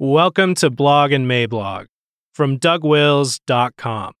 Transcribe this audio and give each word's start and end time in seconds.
Welcome 0.00 0.54
to 0.54 0.70
Blog 0.70 1.10
and 1.10 1.28
Mablog 1.28 1.86
from 2.32 2.56
DougWils.com. 2.60 4.12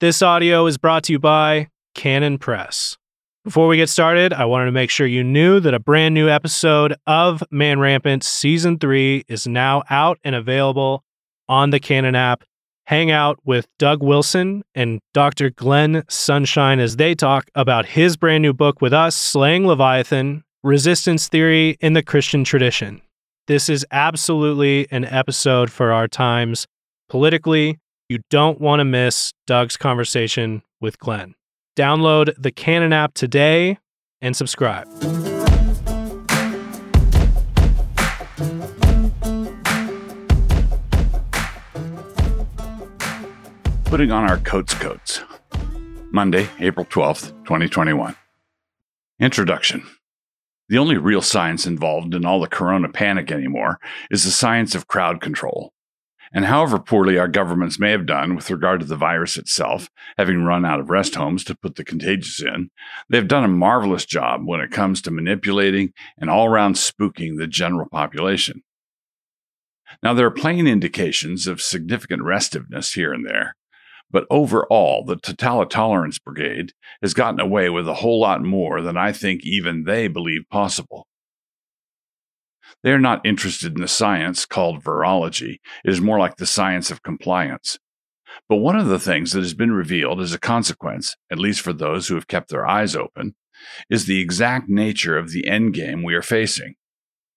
This 0.00 0.22
audio 0.22 0.64
is 0.64 0.78
brought 0.78 1.02
to 1.04 1.12
you 1.12 1.18
by 1.18 1.68
Canon 1.94 2.38
Press. 2.38 2.96
Before 3.44 3.68
we 3.68 3.76
get 3.76 3.90
started, 3.90 4.32
I 4.32 4.46
wanted 4.46 4.64
to 4.64 4.72
make 4.72 4.88
sure 4.88 5.06
you 5.06 5.22
knew 5.22 5.60
that 5.60 5.74
a 5.74 5.78
brand 5.78 6.14
new 6.14 6.30
episode 6.30 6.94
of 7.06 7.42
Man 7.50 7.78
Rampant 7.80 8.24
Season 8.24 8.78
3 8.78 9.24
is 9.28 9.46
now 9.46 9.82
out 9.90 10.18
and 10.24 10.34
available 10.34 11.04
on 11.50 11.68
the 11.68 11.80
Canon 11.80 12.14
app. 12.14 12.42
Hang 12.86 13.10
out 13.10 13.38
with 13.44 13.66
Doug 13.78 14.02
Wilson 14.02 14.62
and 14.74 15.00
Dr. 15.12 15.50
Glenn 15.50 16.02
Sunshine 16.08 16.80
as 16.80 16.96
they 16.96 17.14
talk 17.14 17.50
about 17.54 17.84
his 17.84 18.16
brand 18.16 18.40
new 18.40 18.54
book 18.54 18.80
with 18.80 18.94
us, 18.94 19.14
Slaying 19.14 19.66
Leviathan 19.66 20.44
Resistance 20.62 21.28
Theory 21.28 21.76
in 21.80 21.92
the 21.92 22.02
Christian 22.02 22.42
Tradition. 22.42 23.02
This 23.46 23.68
is 23.68 23.86
absolutely 23.92 24.88
an 24.90 25.04
episode 25.04 25.70
for 25.70 25.92
our 25.92 26.08
times. 26.08 26.66
Politically, 27.08 27.78
you 28.08 28.18
don't 28.28 28.60
want 28.60 28.80
to 28.80 28.84
miss 28.84 29.32
Doug's 29.46 29.76
conversation 29.76 30.64
with 30.80 30.98
Glenn. 30.98 31.36
Download 31.76 32.34
the 32.36 32.50
Canon 32.50 32.92
app 32.92 33.14
today 33.14 33.78
and 34.20 34.34
subscribe. 34.34 34.88
Putting 43.84 44.10
on 44.10 44.28
our 44.28 44.38
coats 44.38 44.74
coats. 44.74 45.22
Monday, 46.10 46.48
April 46.58 46.84
12th, 46.84 47.28
2021. 47.44 48.16
Introduction. 49.20 49.86
The 50.68 50.78
only 50.78 50.96
real 50.96 51.22
science 51.22 51.66
involved 51.66 52.14
in 52.14 52.24
all 52.24 52.40
the 52.40 52.48
corona 52.48 52.88
panic 52.88 53.30
anymore 53.30 53.78
is 54.10 54.24
the 54.24 54.30
science 54.30 54.74
of 54.74 54.88
crowd 54.88 55.20
control. 55.20 55.72
And 56.32 56.44
however 56.44 56.80
poorly 56.80 57.18
our 57.18 57.28
governments 57.28 57.78
may 57.78 57.92
have 57.92 58.04
done 58.04 58.34
with 58.34 58.50
regard 58.50 58.80
to 58.80 58.86
the 58.86 58.96
virus 58.96 59.36
itself, 59.36 59.88
having 60.18 60.44
run 60.44 60.64
out 60.64 60.80
of 60.80 60.90
rest 60.90 61.14
homes 61.14 61.44
to 61.44 61.54
put 61.56 61.76
the 61.76 61.84
contagious 61.84 62.42
in, 62.42 62.70
they've 63.08 63.28
done 63.28 63.44
a 63.44 63.48
marvelous 63.48 64.04
job 64.04 64.42
when 64.44 64.60
it 64.60 64.72
comes 64.72 65.00
to 65.02 65.12
manipulating 65.12 65.92
and 66.18 66.28
all 66.28 66.46
around 66.46 66.74
spooking 66.74 67.38
the 67.38 67.46
general 67.46 67.88
population. 67.88 68.62
Now, 70.02 70.14
there 70.14 70.26
are 70.26 70.32
plain 70.32 70.66
indications 70.66 71.46
of 71.46 71.62
significant 71.62 72.22
restiveness 72.22 72.94
here 72.94 73.12
and 73.12 73.24
there, 73.24 73.54
but 74.10 74.26
overall, 74.30 75.04
the 75.04 75.16
Totalitolerance 75.16 76.22
Brigade 76.22 76.72
has 77.02 77.14
gotten 77.14 77.40
away 77.40 77.68
with 77.68 77.88
a 77.88 77.94
whole 77.94 78.20
lot 78.20 78.42
more 78.42 78.80
than 78.80 78.96
I 78.96 79.12
think 79.12 79.44
even 79.44 79.84
they 79.84 80.08
believe 80.08 80.48
possible. 80.50 81.06
They 82.82 82.92
are 82.92 83.00
not 83.00 83.24
interested 83.26 83.74
in 83.74 83.80
the 83.80 83.88
science 83.88 84.46
called 84.46 84.82
virology. 84.82 85.58
It 85.84 85.90
is 85.90 86.00
more 86.00 86.18
like 86.18 86.36
the 86.36 86.46
science 86.46 86.90
of 86.90 87.02
compliance. 87.02 87.78
But 88.48 88.56
one 88.56 88.76
of 88.76 88.86
the 88.86 89.00
things 89.00 89.32
that 89.32 89.40
has 89.40 89.54
been 89.54 89.72
revealed 89.72 90.20
as 90.20 90.32
a 90.32 90.38
consequence, 90.38 91.16
at 91.30 91.38
least 91.38 91.60
for 91.60 91.72
those 91.72 92.06
who 92.06 92.14
have 92.14 92.28
kept 92.28 92.50
their 92.50 92.66
eyes 92.66 92.94
open, 92.94 93.34
is 93.90 94.06
the 94.06 94.20
exact 94.20 94.68
nature 94.68 95.16
of 95.16 95.30
the 95.30 95.44
endgame 95.48 96.04
we 96.04 96.14
are 96.14 96.22
facing. 96.22 96.74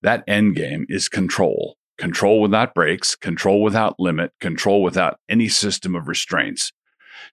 That 0.02 0.26
endgame 0.28 0.84
is 0.88 1.10
control 1.10 1.78
control 2.00 2.42
without 2.42 2.74
brakes, 2.74 3.16
control 3.16 3.62
without 3.62 4.00
limit, 4.00 4.32
control 4.40 4.82
without 4.82 5.20
any 5.30 5.50
system 5.50 5.96
of 5.96 6.08
restraints. 6.08 6.72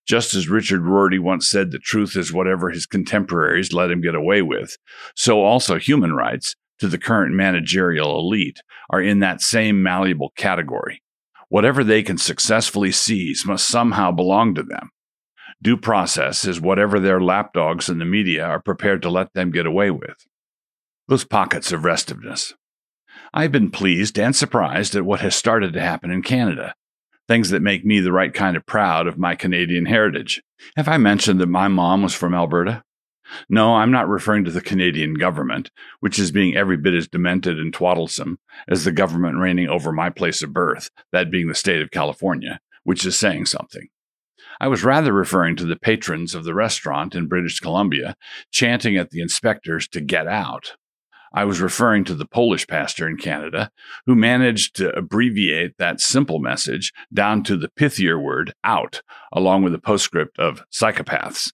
Just 0.05 0.35
as 0.35 0.49
Richard 0.49 0.83
Rorty 0.83 1.19
once 1.19 1.49
said, 1.49 1.71
the 1.71 1.79
truth 1.79 2.17
is 2.17 2.33
whatever 2.33 2.71
his 2.71 2.85
contemporaries 2.85 3.73
let 3.73 3.91
him 3.91 4.01
get 4.01 4.15
away 4.15 4.43
with, 4.43 4.77
so 5.15 5.43
also 5.43 5.79
human 5.79 6.13
rights 6.13 6.55
to 6.81 6.89
the 6.89 6.99
current 6.99 7.35
managerial 7.35 8.19
elite 8.19 8.61
are 8.91 9.01
in 9.01 9.21
that 9.21 9.41
same 9.41 9.83
malleable 9.83 10.33
category. 10.37 11.03
Whatever 11.49 11.85
they 11.85 12.03
can 12.03 12.19
successfully 12.19 12.91
seize 12.91 13.47
must 13.47 13.69
somehow 13.69 14.11
belong 14.11 14.55
to 14.57 14.63
them. 14.63 14.91
Due 15.63 15.77
process 15.77 16.45
is 16.45 16.61
whatever 16.61 17.01
their 17.01 17.21
lapdogs 17.21 17.89
in 17.89 17.99
the 17.99 18.05
media 18.05 18.45
are 18.45 18.61
prepared 18.61 19.01
to 19.03 19.09
let 19.09 19.33
them 19.33 19.51
get 19.51 19.65
away 19.65 19.91
with. 19.91 20.27
Those 21.09 21.25
pockets 21.25 21.73
of 21.73 21.85
restiveness, 21.85 22.53
I've 23.39 23.53
been 23.53 23.71
pleased 23.71 24.19
and 24.19 24.35
surprised 24.35 24.97
at 24.97 25.05
what 25.05 25.21
has 25.21 25.37
started 25.37 25.75
to 25.75 25.81
happen 25.83 26.11
in 26.11 26.23
Canada. 26.23 26.75
Things 27.29 27.51
that 27.51 27.61
make 27.61 27.85
me 27.85 28.01
the 28.01 28.11
right 28.11 28.33
kind 28.33 28.57
of 28.57 28.65
proud 28.65 29.07
of 29.07 29.19
my 29.19 29.35
Canadian 29.35 29.85
heritage. 29.85 30.43
Have 30.75 30.89
I 30.89 30.97
mentioned 30.97 31.39
that 31.43 31.49
my 31.49 31.69
mom 31.69 32.03
was 32.03 32.15
from 32.15 32.33
Alberta? 32.33 32.83
No, 33.51 33.75
I'm 33.75 33.91
not 33.91 34.09
referring 34.09 34.47
to 34.47 34.51
the 34.51 34.63
Canadian 34.63 35.13
government, 35.13 35.71
which 36.01 36.19
is 36.19 36.33
being 36.33 36.57
every 36.57 36.79
bit 36.79 36.95
as 36.95 37.09
demented 37.09 37.59
and 37.59 37.75
twaddlesome 37.75 38.39
as 38.69 38.85
the 38.85 38.91
government 38.91 39.37
reigning 39.37 39.69
over 39.69 39.93
my 39.93 40.09
place 40.09 40.43
of 40.43 40.55
birth, 40.55 40.89
that 41.13 41.31
being 41.31 41.49
the 41.49 41.55
state 41.55 41.83
of 41.83 41.91
California, 41.91 42.59
which 42.85 43.05
is 43.05 43.19
saying 43.19 43.45
something. 43.45 43.89
I 44.63 44.69
was 44.69 44.83
rather 44.83 45.13
referring 45.13 45.57
to 45.57 45.67
the 45.67 45.77
patrons 45.77 46.35
of 46.35 46.45
the 46.45 46.55
restaurant 46.55 47.15
in 47.15 47.29
British 47.29 47.61
Columbia 47.61 48.17
chanting 48.51 48.97
at 48.97 49.11
the 49.11 49.21
inspectors 49.21 49.87
to 49.89 50.01
get 50.01 50.27
out. 50.27 50.73
I 51.37 51.45
was 51.45 51.61
referring 51.61 52.05
to 52.05 52.15
the 52.15 52.25
Polish 52.25 52.67
pastor 52.67 53.07
in 53.07 53.19
Canada 53.19 53.71
who 54.07 54.15
managed 54.15 54.75
to 54.77 54.89
abbreviate 54.97 55.77
that 55.77 56.01
simple 56.01 56.39
message 56.39 56.95
down 57.13 57.43
to 57.43 57.59
the 57.59 57.69
pithier 57.79 58.19
word 58.19 58.55
out, 58.65 59.03
along 59.35 59.63
with 59.63 59.75
a 59.75 59.79
postscript 59.79 60.39
of 60.39 60.65
psychopaths. 60.73 61.53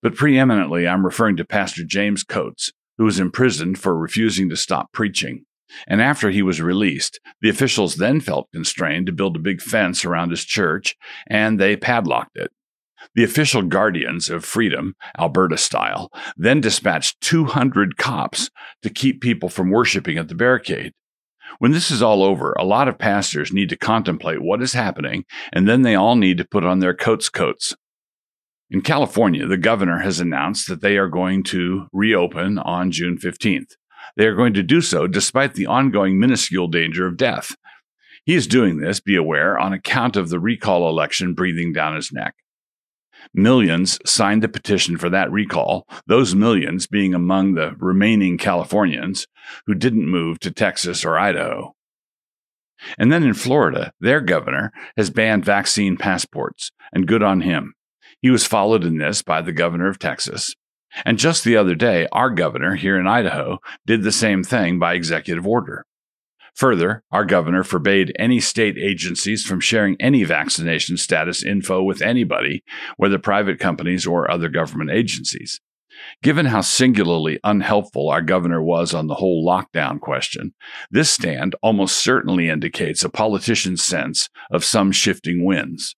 But 0.00 0.14
preeminently, 0.14 0.88
I'm 0.88 1.04
referring 1.04 1.36
to 1.36 1.44
Pastor 1.44 1.84
James 1.84 2.24
Coates, 2.24 2.72
who 2.96 3.04
was 3.04 3.20
imprisoned 3.20 3.78
for 3.78 3.98
refusing 3.98 4.48
to 4.48 4.56
stop 4.56 4.92
preaching. 4.92 5.44
And 5.86 6.00
after 6.00 6.30
he 6.30 6.40
was 6.40 6.62
released, 6.62 7.20
the 7.42 7.50
officials 7.50 7.96
then 7.96 8.20
felt 8.20 8.50
constrained 8.54 9.04
to 9.06 9.12
build 9.12 9.36
a 9.36 9.40
big 9.40 9.60
fence 9.60 10.06
around 10.06 10.30
his 10.30 10.46
church, 10.46 10.96
and 11.26 11.60
they 11.60 11.76
padlocked 11.76 12.38
it. 12.38 12.50
The 13.14 13.24
official 13.24 13.62
guardians 13.62 14.28
of 14.30 14.44
freedom, 14.44 14.94
Alberta 15.18 15.56
style, 15.56 16.10
then 16.36 16.60
dispatched 16.60 17.20
200 17.20 17.96
cops 17.96 18.50
to 18.82 18.90
keep 18.90 19.20
people 19.20 19.48
from 19.48 19.70
worshiping 19.70 20.18
at 20.18 20.28
the 20.28 20.34
barricade. 20.34 20.92
When 21.58 21.72
this 21.72 21.90
is 21.90 22.02
all 22.02 22.22
over, 22.22 22.52
a 22.52 22.64
lot 22.64 22.88
of 22.88 22.98
pastors 22.98 23.52
need 23.52 23.70
to 23.70 23.76
contemplate 23.76 24.42
what 24.42 24.62
is 24.62 24.74
happening, 24.74 25.24
and 25.52 25.68
then 25.68 25.82
they 25.82 25.94
all 25.94 26.14
need 26.14 26.38
to 26.38 26.48
put 26.48 26.64
on 26.64 26.78
their 26.78 26.94
coats 26.94 27.28
coats. 27.28 27.74
In 28.70 28.82
California, 28.82 29.46
the 29.46 29.56
governor 29.56 30.00
has 30.00 30.20
announced 30.20 30.68
that 30.68 30.82
they 30.82 30.98
are 30.98 31.08
going 31.08 31.42
to 31.44 31.86
reopen 31.92 32.58
on 32.58 32.90
June 32.90 33.16
15th. 33.16 33.76
They 34.16 34.26
are 34.26 34.34
going 34.34 34.52
to 34.54 34.62
do 34.62 34.80
so 34.80 35.06
despite 35.06 35.54
the 35.54 35.66
ongoing 35.66 36.18
minuscule 36.18 36.68
danger 36.68 37.06
of 37.06 37.16
death. 37.16 37.56
He 38.26 38.34
is 38.34 38.46
doing 38.46 38.78
this, 38.78 39.00
be 39.00 39.16
aware, 39.16 39.58
on 39.58 39.72
account 39.72 40.16
of 40.16 40.28
the 40.28 40.38
recall 40.38 40.86
election 40.86 41.32
breathing 41.32 41.72
down 41.72 41.96
his 41.96 42.12
neck. 42.12 42.34
Millions 43.34 43.98
signed 44.04 44.42
the 44.42 44.48
petition 44.48 44.96
for 44.96 45.10
that 45.10 45.30
recall, 45.30 45.86
those 46.06 46.34
millions 46.34 46.86
being 46.86 47.14
among 47.14 47.54
the 47.54 47.74
remaining 47.78 48.38
Californians 48.38 49.26
who 49.66 49.74
didn't 49.74 50.10
move 50.10 50.38
to 50.40 50.50
Texas 50.50 51.04
or 51.04 51.18
Idaho. 51.18 51.74
And 52.98 53.12
then 53.12 53.24
in 53.24 53.34
Florida, 53.34 53.92
their 54.00 54.20
governor 54.20 54.72
has 54.96 55.10
banned 55.10 55.44
vaccine 55.44 55.96
passports, 55.96 56.70
and 56.92 57.08
good 57.08 57.22
on 57.22 57.40
him. 57.40 57.74
He 58.22 58.30
was 58.30 58.46
followed 58.46 58.84
in 58.84 58.98
this 58.98 59.22
by 59.22 59.42
the 59.42 59.52
governor 59.52 59.88
of 59.88 59.98
Texas. 59.98 60.54
And 61.04 61.18
just 61.18 61.44
the 61.44 61.56
other 61.56 61.74
day, 61.74 62.08
our 62.12 62.30
governor 62.30 62.74
here 62.74 62.98
in 62.98 63.06
Idaho 63.06 63.58
did 63.86 64.02
the 64.02 64.12
same 64.12 64.42
thing 64.42 64.78
by 64.78 64.94
executive 64.94 65.46
order. 65.46 65.84
Further, 66.58 67.04
our 67.12 67.24
governor 67.24 67.62
forbade 67.62 68.12
any 68.18 68.40
state 68.40 68.76
agencies 68.76 69.44
from 69.44 69.60
sharing 69.60 69.96
any 70.00 70.24
vaccination 70.24 70.96
status 70.96 71.44
info 71.44 71.84
with 71.84 72.02
anybody, 72.02 72.64
whether 72.96 73.16
private 73.16 73.60
companies 73.60 74.04
or 74.04 74.28
other 74.28 74.48
government 74.48 74.90
agencies. 74.90 75.60
Given 76.20 76.46
how 76.46 76.62
singularly 76.62 77.38
unhelpful 77.44 78.10
our 78.10 78.22
governor 78.22 78.60
was 78.60 78.92
on 78.92 79.06
the 79.06 79.14
whole 79.14 79.46
lockdown 79.46 80.00
question, 80.00 80.52
this 80.90 81.10
stand 81.10 81.54
almost 81.62 81.96
certainly 81.96 82.48
indicates 82.48 83.04
a 83.04 83.08
politician's 83.08 83.84
sense 83.84 84.28
of 84.50 84.64
some 84.64 84.90
shifting 84.90 85.44
winds. 85.44 85.94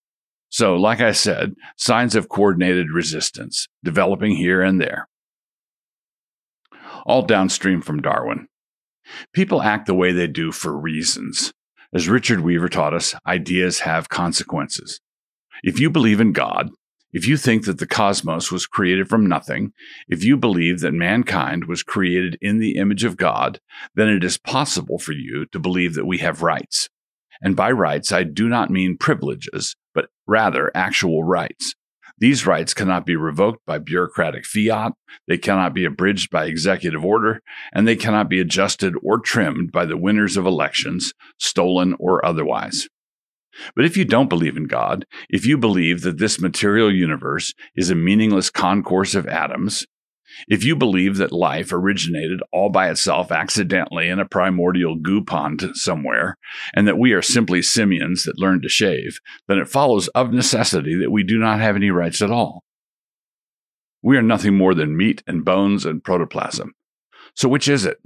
So, 0.50 0.76
like 0.76 1.00
I 1.00 1.12
said, 1.12 1.54
signs 1.78 2.14
of 2.14 2.28
coordinated 2.28 2.88
resistance 2.92 3.66
developing 3.82 4.36
here 4.36 4.60
and 4.60 4.78
there. 4.78 5.08
All 7.06 7.22
downstream 7.22 7.80
from 7.80 8.02
Darwin. 8.02 8.49
People 9.32 9.62
act 9.62 9.86
the 9.86 9.94
way 9.94 10.12
they 10.12 10.26
do 10.26 10.52
for 10.52 10.76
reasons. 10.76 11.52
As 11.92 12.08
Richard 12.08 12.40
Weaver 12.40 12.68
taught 12.68 12.94
us, 12.94 13.14
ideas 13.26 13.80
have 13.80 14.08
consequences. 14.08 15.00
If 15.62 15.80
you 15.80 15.90
believe 15.90 16.20
in 16.20 16.32
God, 16.32 16.70
if 17.12 17.26
you 17.26 17.36
think 17.36 17.64
that 17.64 17.78
the 17.78 17.86
cosmos 17.86 18.52
was 18.52 18.66
created 18.66 19.08
from 19.08 19.26
nothing, 19.26 19.72
if 20.08 20.22
you 20.22 20.36
believe 20.36 20.80
that 20.80 20.92
mankind 20.92 21.64
was 21.64 21.82
created 21.82 22.38
in 22.40 22.58
the 22.58 22.76
image 22.76 23.02
of 23.02 23.16
God, 23.16 23.58
then 23.96 24.08
it 24.08 24.22
is 24.22 24.38
possible 24.38 24.98
for 24.98 25.12
you 25.12 25.46
to 25.46 25.58
believe 25.58 25.94
that 25.94 26.06
we 26.06 26.18
have 26.18 26.42
rights. 26.42 26.88
And 27.42 27.56
by 27.56 27.72
rights, 27.72 28.12
I 28.12 28.22
do 28.22 28.48
not 28.48 28.70
mean 28.70 28.96
privileges, 28.96 29.74
but 29.92 30.10
rather 30.26 30.70
actual 30.74 31.24
rights. 31.24 31.74
These 32.20 32.46
rights 32.46 32.74
cannot 32.74 33.06
be 33.06 33.16
revoked 33.16 33.64
by 33.66 33.78
bureaucratic 33.78 34.44
fiat, 34.44 34.92
they 35.26 35.38
cannot 35.38 35.72
be 35.72 35.86
abridged 35.86 36.30
by 36.30 36.44
executive 36.44 37.04
order, 37.04 37.40
and 37.72 37.88
they 37.88 37.96
cannot 37.96 38.28
be 38.28 38.40
adjusted 38.40 38.94
or 39.02 39.18
trimmed 39.18 39.72
by 39.72 39.86
the 39.86 39.96
winners 39.96 40.36
of 40.36 40.44
elections, 40.44 41.14
stolen 41.38 41.96
or 41.98 42.24
otherwise. 42.24 42.88
But 43.74 43.84
if 43.86 43.96
you 43.96 44.04
don't 44.04 44.28
believe 44.28 44.56
in 44.56 44.66
God, 44.66 45.06
if 45.28 45.46
you 45.46 45.56
believe 45.56 46.02
that 46.02 46.18
this 46.18 46.40
material 46.40 46.94
universe 46.94 47.54
is 47.74 47.90
a 47.90 47.94
meaningless 47.94 48.50
concourse 48.50 49.14
of 49.14 49.26
atoms, 49.26 49.86
if 50.48 50.64
you 50.64 50.76
believe 50.76 51.16
that 51.16 51.32
life 51.32 51.72
originated 51.72 52.40
all 52.52 52.70
by 52.70 52.90
itself 52.90 53.32
accidentally 53.32 54.08
in 54.08 54.18
a 54.18 54.28
primordial 54.28 54.96
goo 54.96 55.24
pond 55.24 55.70
somewhere, 55.74 56.36
and 56.74 56.86
that 56.86 56.98
we 56.98 57.12
are 57.12 57.22
simply 57.22 57.62
simians 57.62 58.24
that 58.24 58.38
learned 58.38 58.62
to 58.62 58.68
shave, 58.68 59.20
then 59.48 59.58
it 59.58 59.68
follows 59.68 60.08
of 60.08 60.32
necessity 60.32 60.94
that 60.96 61.10
we 61.10 61.22
do 61.22 61.38
not 61.38 61.60
have 61.60 61.76
any 61.76 61.90
rights 61.90 62.22
at 62.22 62.30
all. 62.30 62.64
We 64.02 64.16
are 64.16 64.22
nothing 64.22 64.56
more 64.56 64.74
than 64.74 64.96
meat 64.96 65.22
and 65.26 65.44
bones 65.44 65.84
and 65.84 66.02
protoplasm. 66.02 66.74
So 67.34 67.48
which 67.48 67.68
is 67.68 67.84
it? 67.84 67.98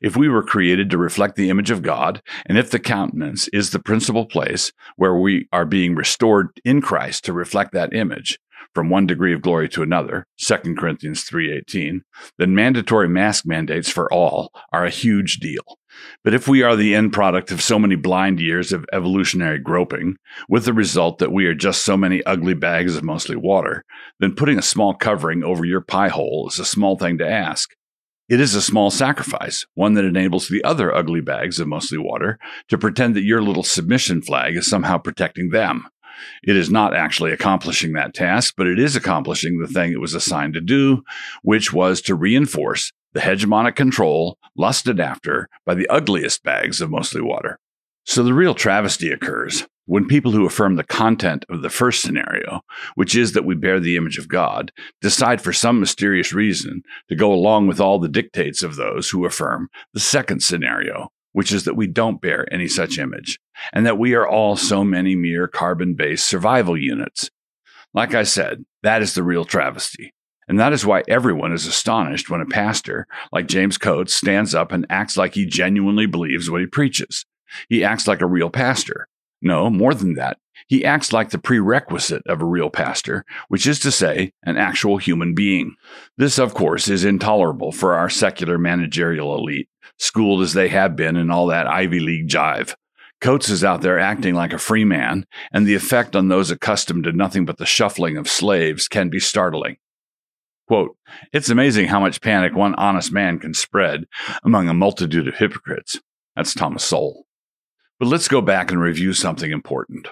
If 0.00 0.16
we 0.16 0.28
were 0.28 0.44
created 0.44 0.90
to 0.90 0.98
reflect 0.98 1.36
the 1.36 1.50
image 1.50 1.70
of 1.70 1.82
God, 1.82 2.22
and 2.46 2.56
if 2.56 2.70
the 2.70 2.78
countenance 2.78 3.48
is 3.48 3.70
the 3.70 3.80
principal 3.80 4.26
place 4.26 4.72
where 4.96 5.14
we 5.14 5.48
are 5.52 5.64
being 5.64 5.94
restored 5.94 6.48
in 6.64 6.80
Christ 6.80 7.24
to 7.24 7.32
reflect 7.32 7.72
that 7.72 7.92
image, 7.92 8.38
from 8.74 8.88
one 8.88 9.06
degree 9.06 9.34
of 9.34 9.42
glory 9.42 9.68
to 9.70 9.82
another, 9.82 10.26
2 10.38 10.76
Corinthians 10.76 11.24
3:18, 11.24 12.02
then 12.38 12.54
mandatory 12.54 13.08
mask 13.08 13.44
mandates 13.46 13.90
for 13.90 14.12
all 14.12 14.50
are 14.72 14.84
a 14.84 14.90
huge 14.90 15.36
deal. 15.36 15.78
But 16.24 16.34
if 16.34 16.48
we 16.48 16.62
are 16.62 16.74
the 16.74 16.94
end 16.94 17.12
product 17.12 17.50
of 17.50 17.60
so 17.60 17.78
many 17.78 17.96
blind 17.96 18.40
years 18.40 18.72
of 18.72 18.86
evolutionary 18.92 19.58
groping, 19.58 20.16
with 20.48 20.64
the 20.64 20.72
result 20.72 21.18
that 21.18 21.32
we 21.32 21.46
are 21.46 21.54
just 21.54 21.84
so 21.84 21.96
many 21.96 22.22
ugly 22.24 22.54
bags 22.54 22.96
of 22.96 23.04
mostly 23.04 23.36
water, 23.36 23.84
then 24.18 24.34
putting 24.34 24.58
a 24.58 24.62
small 24.62 24.94
covering 24.94 25.44
over 25.44 25.64
your 25.64 25.82
pie 25.82 26.08
hole 26.08 26.48
is 26.48 26.58
a 26.58 26.64
small 26.64 26.96
thing 26.96 27.18
to 27.18 27.28
ask. 27.28 27.70
It 28.28 28.40
is 28.40 28.54
a 28.54 28.62
small 28.62 28.90
sacrifice, 28.90 29.66
one 29.74 29.92
that 29.94 30.06
enables 30.06 30.48
the 30.48 30.64
other 30.64 30.94
ugly 30.94 31.20
bags 31.20 31.60
of 31.60 31.68
mostly 31.68 31.98
water 31.98 32.38
to 32.68 32.78
pretend 32.78 33.14
that 33.14 33.24
your 33.24 33.42
little 33.42 33.62
submission 33.62 34.22
flag 34.22 34.56
is 34.56 34.66
somehow 34.66 34.96
protecting 34.96 35.50
them. 35.50 35.84
It 36.42 36.56
is 36.56 36.70
not 36.70 36.94
actually 36.94 37.32
accomplishing 37.32 37.92
that 37.92 38.14
task, 38.14 38.54
but 38.56 38.66
it 38.66 38.78
is 38.78 38.96
accomplishing 38.96 39.58
the 39.58 39.66
thing 39.66 39.92
it 39.92 40.00
was 40.00 40.14
assigned 40.14 40.54
to 40.54 40.60
do, 40.60 41.02
which 41.42 41.72
was 41.72 42.00
to 42.02 42.14
reinforce 42.14 42.92
the 43.12 43.20
hegemonic 43.20 43.76
control 43.76 44.38
lusted 44.56 45.00
after 45.00 45.48
by 45.66 45.74
the 45.74 45.88
ugliest 45.88 46.42
bags 46.42 46.80
of 46.80 46.90
mostly 46.90 47.20
water. 47.20 47.58
So 48.04 48.22
the 48.22 48.34
real 48.34 48.54
travesty 48.54 49.10
occurs 49.10 49.66
when 49.86 50.06
people 50.06 50.32
who 50.32 50.46
affirm 50.46 50.76
the 50.76 50.84
content 50.84 51.44
of 51.48 51.62
the 51.62 51.70
first 51.70 52.02
scenario, 52.02 52.60
which 52.94 53.14
is 53.16 53.32
that 53.32 53.44
we 53.44 53.54
bear 53.54 53.80
the 53.80 53.96
image 53.96 54.18
of 54.18 54.28
God, 54.28 54.72
decide 55.00 55.40
for 55.40 55.52
some 55.52 55.80
mysterious 55.80 56.32
reason 56.32 56.82
to 57.08 57.16
go 57.16 57.32
along 57.32 57.66
with 57.66 57.80
all 57.80 57.98
the 57.98 58.08
dictates 58.08 58.62
of 58.62 58.76
those 58.76 59.10
who 59.10 59.24
affirm 59.24 59.68
the 59.92 60.00
second 60.00 60.42
scenario, 60.42 61.08
which 61.32 61.52
is 61.52 61.64
that 61.64 61.76
we 61.76 61.86
don't 61.86 62.20
bear 62.20 62.52
any 62.52 62.68
such 62.68 62.98
image, 62.98 63.38
and 63.72 63.86
that 63.86 63.98
we 63.98 64.14
are 64.14 64.26
all 64.26 64.56
so 64.56 64.84
many 64.84 65.14
mere 65.14 65.48
carbon 65.48 65.94
based 65.94 66.26
survival 66.26 66.76
units. 66.76 67.30
Like 67.94 68.14
I 68.14 68.22
said, 68.22 68.64
that 68.82 69.02
is 69.02 69.14
the 69.14 69.22
real 69.22 69.44
travesty. 69.44 70.14
And 70.48 70.58
that 70.58 70.72
is 70.72 70.84
why 70.84 71.02
everyone 71.08 71.52
is 71.52 71.66
astonished 71.66 72.28
when 72.28 72.40
a 72.40 72.46
pastor 72.46 73.06
like 73.32 73.46
James 73.46 73.78
Coates 73.78 74.14
stands 74.14 74.54
up 74.54 74.72
and 74.72 74.86
acts 74.90 75.16
like 75.16 75.34
he 75.34 75.46
genuinely 75.46 76.06
believes 76.06 76.50
what 76.50 76.60
he 76.60 76.66
preaches. 76.66 77.24
He 77.68 77.84
acts 77.84 78.08
like 78.08 78.20
a 78.20 78.26
real 78.26 78.50
pastor. 78.50 79.08
No, 79.40 79.70
more 79.70 79.94
than 79.94 80.14
that. 80.14 80.38
He 80.68 80.84
acts 80.84 81.12
like 81.12 81.30
the 81.30 81.38
prerequisite 81.38 82.22
of 82.26 82.40
a 82.40 82.46
real 82.46 82.70
pastor, 82.70 83.24
which 83.48 83.66
is 83.66 83.78
to 83.80 83.90
say, 83.90 84.32
an 84.44 84.56
actual 84.56 84.96
human 84.98 85.34
being. 85.34 85.74
This, 86.16 86.38
of 86.38 86.54
course, 86.54 86.88
is 86.88 87.04
intolerable 87.04 87.72
for 87.72 87.94
our 87.94 88.08
secular 88.08 88.58
managerial 88.58 89.34
elite, 89.34 89.68
schooled 89.98 90.42
as 90.42 90.54
they 90.54 90.68
have 90.68 90.96
been 90.96 91.16
in 91.16 91.30
all 91.30 91.46
that 91.48 91.66
Ivy 91.66 92.00
League 92.00 92.28
jive. 92.28 92.74
Coates 93.22 93.48
is 93.50 93.62
out 93.62 93.82
there 93.82 94.00
acting 94.00 94.34
like 94.34 94.52
a 94.52 94.58
free 94.58 94.84
man, 94.84 95.26
and 95.52 95.64
the 95.64 95.76
effect 95.76 96.16
on 96.16 96.26
those 96.26 96.50
accustomed 96.50 97.04
to 97.04 97.12
nothing 97.12 97.44
but 97.44 97.56
the 97.56 97.64
shuffling 97.64 98.16
of 98.16 98.28
slaves 98.28 98.88
can 98.88 99.10
be 99.10 99.20
startling. 99.20 99.76
Quote, 100.66 100.96
It's 101.32 101.48
amazing 101.48 101.86
how 101.86 102.00
much 102.00 102.20
panic 102.20 102.56
one 102.56 102.74
honest 102.74 103.12
man 103.12 103.38
can 103.38 103.54
spread 103.54 104.06
among 104.42 104.68
a 104.68 104.74
multitude 104.74 105.28
of 105.28 105.36
hypocrites. 105.36 106.00
That's 106.34 106.52
Thomas 106.52 106.82
Sowell. 106.82 107.26
But 108.00 108.08
let's 108.08 108.26
go 108.26 108.40
back 108.40 108.72
and 108.72 108.80
review 108.80 109.12
something 109.12 109.52
important. 109.52 110.08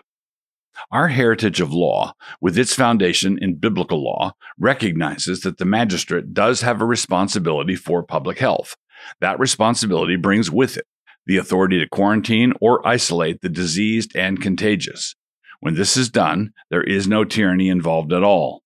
Our 0.92 1.08
heritage 1.08 1.60
of 1.60 1.72
law, 1.72 2.12
with 2.40 2.56
its 2.56 2.76
foundation 2.76 3.38
in 3.42 3.56
biblical 3.56 4.04
law, 4.04 4.34
recognizes 4.56 5.40
that 5.40 5.58
the 5.58 5.64
magistrate 5.64 6.32
does 6.32 6.60
have 6.60 6.80
a 6.80 6.86
responsibility 6.86 7.74
for 7.74 8.04
public 8.04 8.38
health. 8.38 8.76
That 9.20 9.40
responsibility 9.40 10.14
brings 10.14 10.48
with 10.48 10.76
it 10.76 10.86
the 11.26 11.36
authority 11.36 11.78
to 11.78 11.88
quarantine 11.88 12.52
or 12.60 12.86
isolate 12.86 13.40
the 13.40 13.48
diseased 13.48 14.16
and 14.16 14.40
contagious. 14.40 15.14
When 15.60 15.74
this 15.74 15.96
is 15.96 16.08
done, 16.08 16.52
there 16.70 16.82
is 16.82 17.06
no 17.06 17.24
tyranny 17.24 17.68
involved 17.68 18.12
at 18.12 18.24
all. 18.24 18.62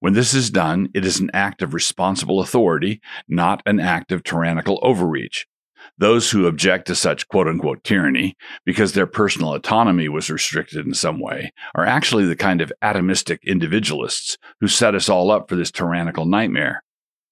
When 0.00 0.14
this 0.14 0.32
is 0.32 0.50
done, 0.50 0.88
it 0.94 1.04
is 1.04 1.18
an 1.18 1.30
act 1.34 1.60
of 1.60 1.74
responsible 1.74 2.40
authority, 2.40 3.00
not 3.28 3.62
an 3.66 3.80
act 3.80 4.12
of 4.12 4.22
tyrannical 4.22 4.78
overreach. 4.82 5.46
Those 5.98 6.30
who 6.30 6.46
object 6.46 6.86
to 6.86 6.94
such 6.94 7.26
quote 7.28 7.48
unquote 7.48 7.82
tyranny 7.82 8.36
because 8.64 8.92
their 8.92 9.06
personal 9.06 9.54
autonomy 9.54 10.08
was 10.08 10.30
restricted 10.30 10.86
in 10.86 10.94
some 10.94 11.20
way 11.20 11.52
are 11.74 11.84
actually 11.84 12.26
the 12.26 12.36
kind 12.36 12.60
of 12.60 12.72
atomistic 12.82 13.38
individualists 13.42 14.38
who 14.60 14.68
set 14.68 14.94
us 14.94 15.08
all 15.08 15.30
up 15.30 15.48
for 15.48 15.56
this 15.56 15.70
tyrannical 15.70 16.24
nightmare. 16.24 16.82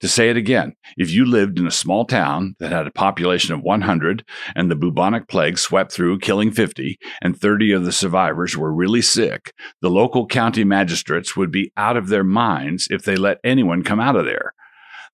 To 0.01 0.09
say 0.09 0.29
it 0.29 0.37
again, 0.37 0.75
if 0.99 1.11
you 1.11 1.25
lived 1.25 1.59
in 1.59 1.67
a 1.67 1.71
small 1.71 2.05
town 2.05 2.55
that 2.59 2.71
had 2.71 2.87
a 2.87 2.91
population 2.91 3.55
of 3.55 3.63
100 3.63 4.25
and 4.55 4.71
the 4.71 4.77
bubonic 4.77 5.27
plague 5.27 5.59
swept 5.59 5.91
through, 5.91 6.19
killing 6.19 6.51
50, 6.51 6.99
and 7.23 7.39
30 7.39 7.73
of 7.73 7.85
the 7.85 7.93
survivors 7.93 8.57
were 8.59 8.73
really 8.73 9.01
sick, 9.01 9.55
the 9.81 9.89
local 9.89 10.27
county 10.27 10.65
magistrates 10.65 11.35
would 11.35 11.51
be 11.51 11.73
out 11.79 11.97
of 11.97 12.09
their 12.09 12.25
minds 12.25 12.89
if 12.91 13.05
they 13.05 13.17
let 13.17 13.39
anyone 13.43 13.83
come 13.83 13.99
out 13.99 14.17
of 14.17 14.27
there. 14.27 14.53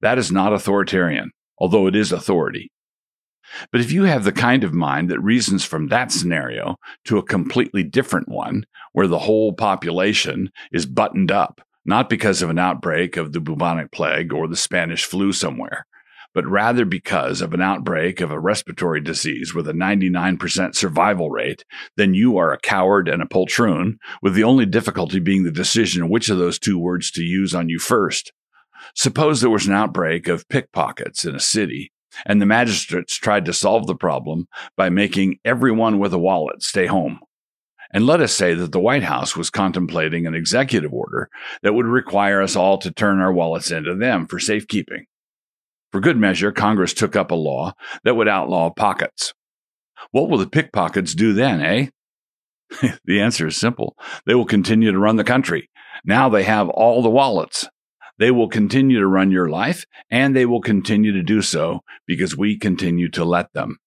That 0.00 0.18
is 0.18 0.32
not 0.32 0.52
authoritarian, 0.52 1.30
although 1.58 1.86
it 1.86 1.94
is 1.94 2.10
authority. 2.10 2.72
But 3.70 3.80
if 3.80 3.92
you 3.92 4.04
have 4.04 4.24
the 4.24 4.32
kind 4.32 4.64
of 4.64 4.74
mind 4.74 5.10
that 5.10 5.20
reasons 5.20 5.64
from 5.64 5.88
that 5.88 6.10
scenario 6.10 6.76
to 7.04 7.18
a 7.18 7.22
completely 7.22 7.84
different 7.84 8.28
one, 8.28 8.64
where 8.92 9.06
the 9.06 9.18
whole 9.20 9.52
population 9.52 10.50
is 10.72 10.86
buttoned 10.86 11.30
up, 11.30 11.60
not 11.84 12.08
because 12.08 12.42
of 12.42 12.50
an 12.50 12.58
outbreak 12.58 13.16
of 13.16 13.32
the 13.32 13.40
bubonic 13.40 13.90
plague 13.92 14.32
or 14.32 14.46
the 14.46 14.56
Spanish 14.56 15.04
flu 15.04 15.32
somewhere, 15.32 15.86
but 16.34 16.46
rather 16.46 16.84
because 16.84 17.40
of 17.40 17.52
an 17.52 17.60
outbreak 17.60 18.20
of 18.20 18.30
a 18.30 18.40
respiratory 18.40 19.00
disease 19.00 19.54
with 19.54 19.68
a 19.68 19.72
99% 19.72 20.74
survival 20.74 21.30
rate, 21.30 21.64
then 21.96 22.14
you 22.14 22.38
are 22.38 22.52
a 22.52 22.60
coward 22.60 23.08
and 23.08 23.22
a 23.22 23.26
poltroon, 23.26 23.98
with 24.22 24.34
the 24.34 24.44
only 24.44 24.66
difficulty 24.66 25.18
being 25.18 25.42
the 25.42 25.50
decision 25.50 26.08
which 26.08 26.28
of 26.30 26.38
those 26.38 26.58
two 26.58 26.78
words 26.78 27.10
to 27.10 27.22
use 27.22 27.54
on 27.54 27.68
you 27.68 27.78
first. 27.78 28.32
Suppose 28.94 29.40
there 29.40 29.50
was 29.50 29.66
an 29.66 29.74
outbreak 29.74 30.28
of 30.28 30.48
pickpockets 30.48 31.24
in 31.24 31.34
a 31.34 31.40
city 31.40 31.92
and 32.26 32.40
the 32.40 32.46
magistrates 32.46 33.16
tried 33.16 33.44
to 33.46 33.52
solve 33.52 33.86
the 33.86 33.94
problem 33.94 34.46
by 34.76 34.90
making 34.90 35.38
everyone 35.44 35.98
with 35.98 36.12
a 36.12 36.18
wallet 36.18 36.62
stay 36.62 36.86
home. 36.86 37.20
And 37.92 38.06
let 38.06 38.20
us 38.20 38.32
say 38.32 38.54
that 38.54 38.72
the 38.72 38.80
White 38.80 39.02
House 39.02 39.36
was 39.36 39.50
contemplating 39.50 40.26
an 40.26 40.34
executive 40.34 40.92
order 40.92 41.28
that 41.62 41.74
would 41.74 41.86
require 41.86 42.40
us 42.40 42.56
all 42.56 42.78
to 42.78 42.90
turn 42.90 43.20
our 43.20 43.32
wallets 43.32 43.70
into 43.70 43.94
them 43.94 44.26
for 44.26 44.38
safekeeping. 44.38 45.06
For 45.90 46.00
good 46.00 46.16
measure, 46.16 46.52
Congress 46.52 46.94
took 46.94 47.16
up 47.16 47.30
a 47.30 47.34
law 47.34 47.74
that 48.04 48.14
would 48.14 48.28
outlaw 48.28 48.70
pockets. 48.70 49.34
What 50.10 50.30
will 50.30 50.38
the 50.38 50.48
pickpockets 50.48 51.14
do 51.14 51.34
then, 51.34 51.60
eh? 51.60 51.86
the 53.04 53.20
answer 53.20 53.46
is 53.46 53.56
simple. 53.56 53.94
They 54.24 54.34
will 54.34 54.46
continue 54.46 54.90
to 54.90 54.98
run 54.98 55.16
the 55.16 55.24
country. 55.24 55.68
Now 56.04 56.30
they 56.30 56.44
have 56.44 56.70
all 56.70 57.02
the 57.02 57.10
wallets. 57.10 57.68
They 58.18 58.30
will 58.30 58.48
continue 58.48 59.00
to 59.00 59.06
run 59.06 59.30
your 59.30 59.50
life 59.50 59.84
and 60.10 60.34
they 60.34 60.46
will 60.46 60.60
continue 60.60 61.12
to 61.12 61.22
do 61.22 61.42
so 61.42 61.80
because 62.06 62.36
we 62.36 62.58
continue 62.58 63.10
to 63.10 63.24
let 63.24 63.52
them. 63.52 63.78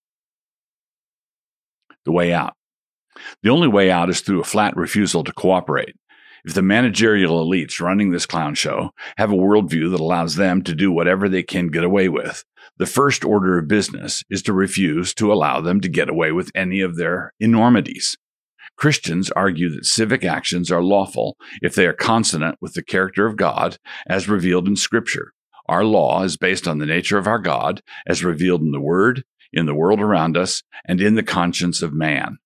The 2.05 2.11
way 2.11 2.33
out. 2.33 2.55
The 3.43 3.49
only 3.49 3.67
way 3.67 3.91
out 3.91 4.09
is 4.09 4.21
through 4.21 4.41
a 4.41 4.45
flat 4.45 4.75
refusal 4.75 5.23
to 5.23 5.33
cooperate. 5.33 5.95
If 6.45 6.53
the 6.53 6.61
managerial 6.61 7.43
elites 7.43 7.81
running 7.81 8.11
this 8.11 8.27
clown 8.27 8.53
show 8.53 8.91
have 9.17 9.31
a 9.31 9.35
worldview 9.35 9.91
that 9.91 9.99
allows 9.99 10.35
them 10.35 10.61
to 10.63 10.75
do 10.75 10.91
whatever 10.91 11.27
they 11.27 11.41
can 11.41 11.69
get 11.69 11.83
away 11.83 12.07
with, 12.07 12.43
the 12.77 12.85
first 12.85 13.25
order 13.25 13.57
of 13.57 13.67
business 13.67 14.23
is 14.29 14.43
to 14.43 14.53
refuse 14.53 15.13
to 15.15 15.33
allow 15.33 15.59
them 15.59 15.81
to 15.81 15.89
get 15.89 16.07
away 16.07 16.31
with 16.31 16.51
any 16.53 16.81
of 16.81 16.97
their 16.97 17.33
enormities. 17.39 18.15
Christians 18.77 19.31
argue 19.31 19.69
that 19.69 19.85
civic 19.85 20.23
actions 20.23 20.71
are 20.71 20.83
lawful 20.83 21.37
if 21.61 21.73
they 21.73 21.87
are 21.87 21.93
consonant 21.93 22.57
with 22.61 22.73
the 22.73 22.83
character 22.83 23.25
of 23.25 23.37
God 23.37 23.77
as 24.07 24.29
revealed 24.29 24.67
in 24.67 24.75
Scripture. 24.75 25.33
Our 25.67 25.83
law 25.83 26.23
is 26.23 26.37
based 26.37 26.67
on 26.67 26.77
the 26.77 26.85
nature 26.85 27.17
of 27.17 27.27
our 27.27 27.39
God 27.39 27.81
as 28.05 28.23
revealed 28.23 28.61
in 28.61 28.71
the 28.71 28.81
Word, 28.81 29.23
in 29.51 29.65
the 29.65 29.73
world 29.73 29.99
around 29.99 30.37
us, 30.37 30.61
and 30.85 31.01
in 31.01 31.15
the 31.15 31.23
conscience 31.23 31.81
of 31.81 31.93
man. 31.93 32.37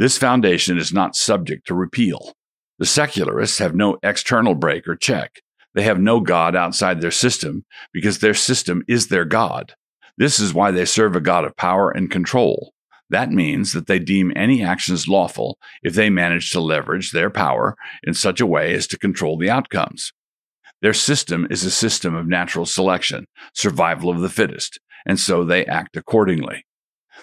This 0.00 0.16
foundation 0.16 0.78
is 0.78 0.94
not 0.94 1.14
subject 1.14 1.66
to 1.66 1.74
repeal. 1.74 2.32
The 2.78 2.86
secularists 2.86 3.58
have 3.58 3.74
no 3.74 3.98
external 4.02 4.54
brake 4.54 4.88
or 4.88 4.96
check. 4.96 5.42
They 5.74 5.82
have 5.82 6.00
no 6.00 6.20
God 6.20 6.56
outside 6.56 7.02
their 7.02 7.10
system 7.10 7.66
because 7.92 8.20
their 8.20 8.32
system 8.32 8.82
is 8.88 9.08
their 9.08 9.26
God. 9.26 9.74
This 10.16 10.40
is 10.40 10.54
why 10.54 10.70
they 10.70 10.86
serve 10.86 11.16
a 11.16 11.20
God 11.20 11.44
of 11.44 11.54
power 11.54 11.90
and 11.90 12.10
control. 12.10 12.72
That 13.10 13.30
means 13.30 13.74
that 13.74 13.88
they 13.88 13.98
deem 13.98 14.32
any 14.34 14.62
actions 14.62 15.06
lawful 15.06 15.58
if 15.82 15.92
they 15.92 16.08
manage 16.08 16.50
to 16.52 16.60
leverage 16.60 17.10
their 17.10 17.28
power 17.28 17.76
in 18.02 18.14
such 18.14 18.40
a 18.40 18.46
way 18.46 18.72
as 18.72 18.86
to 18.86 18.98
control 18.98 19.36
the 19.36 19.50
outcomes. 19.50 20.14
Their 20.80 20.94
system 20.94 21.46
is 21.50 21.62
a 21.62 21.70
system 21.70 22.14
of 22.14 22.26
natural 22.26 22.64
selection, 22.64 23.26
survival 23.52 24.08
of 24.08 24.20
the 24.20 24.30
fittest, 24.30 24.80
and 25.04 25.20
so 25.20 25.44
they 25.44 25.66
act 25.66 25.94
accordingly. 25.94 26.64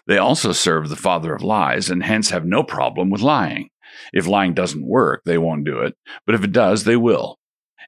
They 0.07 0.17
also 0.17 0.53
serve 0.53 0.89
the 0.89 0.95
father 0.95 1.35
of 1.35 1.43
lies 1.43 1.89
and 1.89 2.01
hence 2.01 2.29
have 2.29 2.45
no 2.45 2.63
problem 2.63 3.09
with 3.09 3.21
lying. 3.21 3.69
If 4.13 4.27
lying 4.27 4.53
doesn't 4.53 4.87
work, 4.87 5.21
they 5.25 5.37
won't 5.37 5.65
do 5.65 5.79
it, 5.79 5.95
but 6.25 6.35
if 6.35 6.43
it 6.43 6.51
does, 6.51 6.83
they 6.83 6.95
will. 6.95 7.37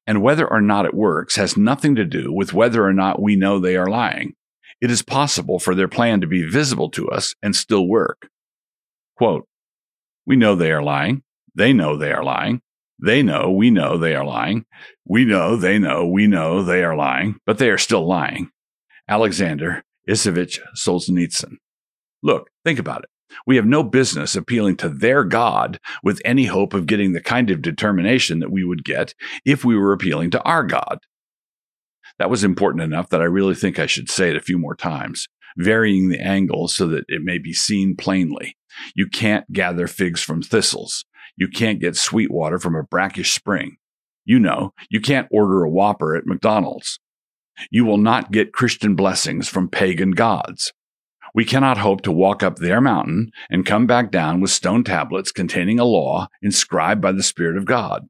And 0.05 0.21
whether 0.21 0.49
or 0.49 0.61
not 0.61 0.85
it 0.85 0.93
works 0.93 1.35
has 1.35 1.55
nothing 1.55 1.95
to 1.95 2.05
do 2.05 2.31
with 2.31 2.53
whether 2.53 2.85
or 2.85 2.93
not 2.93 3.21
we 3.21 3.35
know 3.35 3.59
they 3.59 3.77
are 3.77 3.89
lying. 3.89 4.33
It 4.81 4.91
is 4.91 5.01
possible 5.01 5.59
for 5.59 5.75
their 5.75 5.88
plan 5.88 6.21
to 6.21 6.27
be 6.27 6.43
visible 6.43 6.89
to 6.91 7.09
us 7.09 7.35
and 7.41 7.55
still 7.55 7.88
work. 7.88 8.29
Quote, 9.17 9.47
we 10.25 10.35
know 10.35 10.55
they 10.55 10.71
are 10.71 10.83
lying. 10.83 11.23
They 11.55 11.73
know 11.73 11.97
they 11.97 12.11
are 12.11 12.23
lying. 12.23 12.61
They 13.01 13.23
know 13.23 13.51
we 13.51 13.71
know 13.71 13.97
they 13.97 14.15
are 14.15 14.25
lying. 14.25 14.65
We 15.05 15.25
know 15.25 15.55
they 15.55 15.79
know 15.79 16.05
we 16.07 16.27
know 16.27 16.63
they 16.63 16.83
are 16.83 16.95
lying, 16.95 17.38
but 17.45 17.57
they 17.57 17.69
are 17.69 17.77
still 17.77 18.07
lying. 18.07 18.49
Alexander 19.07 19.83
Isayevich 20.07 20.59
Solzhenitsyn. 20.75 21.57
Look, 22.21 22.49
think 22.63 22.79
about 22.79 23.03
it. 23.03 23.09
We 23.45 23.55
have 23.57 23.65
no 23.65 23.83
business 23.83 24.35
appealing 24.35 24.77
to 24.77 24.89
their 24.89 25.23
God 25.23 25.79
with 26.03 26.21
any 26.25 26.45
hope 26.45 26.73
of 26.73 26.88
getting 26.88 27.13
the 27.13 27.21
kind 27.21 27.51
of 27.51 27.61
determination 27.61 28.39
that 28.39 28.51
we 28.51 28.63
would 28.63 28.83
get 28.83 29.13
if 29.45 29.63
we 29.63 29.77
were 29.77 29.93
appealing 29.93 30.31
to 30.31 30.41
our 30.43 30.63
God. 30.63 30.99
That 32.17 32.29
was 32.29 32.43
important 32.43 32.83
enough 32.83 33.09
that 33.09 33.21
I 33.21 33.25
really 33.25 33.55
think 33.55 33.79
I 33.79 33.85
should 33.85 34.09
say 34.09 34.29
it 34.29 34.35
a 34.35 34.41
few 34.41 34.57
more 34.57 34.75
times, 34.75 35.27
varying 35.57 36.09
the 36.09 36.19
angle 36.19 36.67
so 36.67 36.88
that 36.88 37.05
it 37.07 37.21
may 37.23 37.38
be 37.38 37.53
seen 37.53 37.95
plainly. 37.95 38.57
You 38.95 39.07
can't 39.07 39.51
gather 39.53 39.88
figs 39.88 40.21
from 40.21 40.41
thistles. 40.41 41.05
You 41.38 41.47
can't 41.47 41.79
get 41.79 41.95
sweet 41.95 42.31
water 42.31 42.59
from 42.59 42.75
a 42.75 42.83
brackish 42.83 43.33
spring. 43.33 43.77
You 44.25 44.39
know, 44.39 44.73
you 44.89 44.99
can't 44.99 45.27
order 45.31 45.63
a 45.63 45.69
Whopper 45.69 46.15
at 46.15 46.25
McDonald's. 46.25 46.99
You 47.71 47.85
will 47.85 47.97
not 47.97 48.31
get 48.31 48.53
Christian 48.53 48.95
blessings 48.95 49.47
from 49.47 49.69
pagan 49.69 50.11
gods. 50.11 50.73
We 51.39 51.46
cannot 51.46 51.77
hope 51.77 52.01
to 52.01 52.12
walk 52.12 52.43
up 52.43 52.58
their 52.58 52.81
mountain 52.81 53.31
and 53.50 53.65
come 53.65 53.88
back 53.88 54.12
down 54.12 54.41
with 54.41 54.51
stone 54.51 54.84
tablets 54.84 55.31
containing 55.31 55.79
a 55.79 55.86
law 55.86 56.27
inscribed 56.41 57.00
by 57.00 57.13
the 57.13 57.24
Spirit 57.24 57.55
of 57.55 57.63
God. 57.63 58.10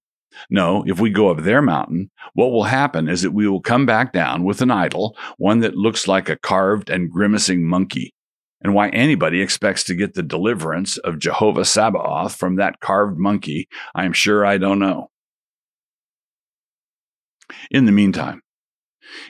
No, 0.50 0.83
if 0.88 1.00
we 1.00 1.12
go 1.12 1.29
up 1.29 1.43
their 1.43 1.62
mountain, 1.62 2.09
what 2.33 2.50
will 2.50 2.63
happen 2.63 3.07
is 3.07 3.21
that 3.21 3.29
we 3.29 3.48
will 3.48 3.62
come 3.62 3.86
back 3.86 4.13
down 4.13 4.45
with 4.45 4.63
an 4.63 4.71
idol, 4.71 5.15
one 5.38 5.59
that 5.59 5.75
looks 5.75 6.07
like 6.07 6.27
a 6.27 6.38
carved 6.38 6.89
and 6.89 7.12
grimacing 7.12 7.67
monkey. 7.67 8.15
And 8.62 8.74
why 8.74 8.89
anybody 8.89 9.43
expects 9.43 9.83
to 9.83 9.93
get 9.93 10.15
the 10.15 10.24
deliverance 10.24 10.98
of 10.98 11.19
Jehovah 11.19 11.65
Sabaoth 11.65 12.36
from 12.36 12.55
that 12.55 12.79
carved 12.79 13.19
monkey, 13.19 13.67
I 13.93 14.05
am 14.05 14.13
sure 14.13 14.43
I 14.43 14.57
don't 14.57 14.79
know. 14.79 15.12
In 17.69 17.86
the 17.86 17.91
meantime, 17.91 18.41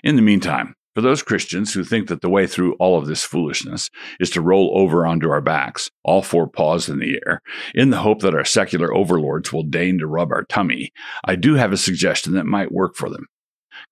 in 0.06 0.15
the 0.15 0.22
meantime, 0.22 0.74
for 1.00 1.03
those 1.03 1.24
Christians 1.24 1.74
who 1.74 1.86
think 1.86 2.10
that 2.10 2.20
the 2.20 2.29
way 2.29 2.46
through 2.46 2.74
all 2.74 2.98
of 2.98 3.08
this 3.08 3.24
foolishness 3.24 3.89
is 4.20 4.29
to 4.32 4.41
roll 4.41 4.74
over 4.75 5.06
onto 5.06 5.29
our 5.29 5.39
backs, 5.39 5.89
all 6.03 6.22
four 6.22 6.46
paws 6.46 6.89
in 6.89 7.00
the 7.00 7.22
air, 7.25 7.41
in 7.74 7.89
the 7.89 8.00
hope 8.00 8.20
that 8.20 8.36
our 8.36 8.44
secular 8.44 8.94
overlords 8.94 9.53
will 9.53 9.63
deign 9.63 9.98
to 10.00 10.08
rub 10.08 10.29
our 10.29 10.44
tummy, 10.44 10.91
I 11.24 11.38
do 11.38 11.56
have 11.56 11.72
a 11.72 11.77
suggestion 11.77 12.34
that 12.34 12.46
might 12.46 12.74
work 12.74 12.98
for 12.98 13.10
them. 13.10 13.27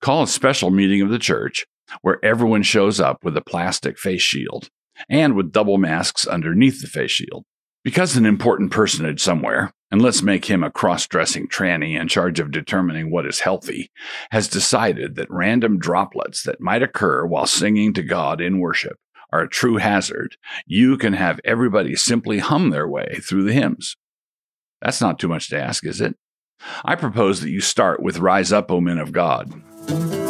Call 0.01 0.23
a 0.23 0.27
special 0.27 0.69
meeting 0.69 1.01
of 1.01 1.09
the 1.09 1.17
church 1.17 1.65
where 2.01 2.19
everyone 2.25 2.63
shows 2.63 2.99
up 2.99 3.23
with 3.23 3.37
a 3.37 3.41
plastic 3.41 3.97
face 3.97 4.21
shield 4.21 4.67
and 5.09 5.33
with 5.33 5.53
double 5.53 5.77
masks 5.77 6.27
underneath 6.27 6.81
the 6.81 6.87
face 6.87 7.11
shield. 7.11 7.45
Because 7.87 8.17
an 8.17 8.25
important 8.25 8.69
personage 8.69 9.21
somewhere, 9.21 9.71
and 9.91 10.01
let's 10.01 10.21
make 10.21 10.43
him 10.43 10.61
a 10.61 10.69
cross 10.69 11.07
dressing 11.07 11.47
tranny 11.47 11.97
in 11.97 12.09
charge 12.09 12.37
of 12.37 12.51
determining 12.51 13.09
what 13.09 13.25
is 13.25 13.39
healthy, 13.39 13.91
has 14.29 14.49
decided 14.49 15.15
that 15.15 15.31
random 15.31 15.79
droplets 15.79 16.43
that 16.43 16.59
might 16.59 16.83
occur 16.83 17.25
while 17.25 17.45
singing 17.45 17.93
to 17.93 18.03
God 18.03 18.41
in 18.41 18.59
worship 18.59 18.97
are 19.31 19.43
a 19.43 19.49
true 19.49 19.77
hazard, 19.77 20.35
you 20.65 20.97
can 20.97 21.13
have 21.13 21.39
everybody 21.45 21.95
simply 21.95 22.39
hum 22.39 22.71
their 22.71 22.89
way 22.89 23.21
through 23.23 23.45
the 23.45 23.53
hymns. 23.53 23.95
That's 24.81 24.99
not 24.99 25.17
too 25.17 25.29
much 25.29 25.47
to 25.51 25.57
ask, 25.57 25.85
is 25.85 26.01
it? 26.01 26.17
I 26.83 26.95
propose 26.95 27.39
that 27.39 27.51
you 27.51 27.61
start 27.61 28.03
with 28.03 28.19
Rise 28.19 28.51
Up, 28.51 28.69
O 28.69 28.81
Men 28.81 28.97
of 28.97 29.13
God. 29.13 30.26